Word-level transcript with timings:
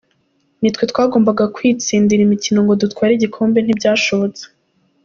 Nitwe 0.61 0.83
twagombaga 0.91 1.43
kwitsindira 1.55 2.21
imikino 2.23 2.59
ngo 2.63 2.73
dutware 2.81 3.11
igikombe 3.15 3.57
ntibyashobotse. 3.61 4.43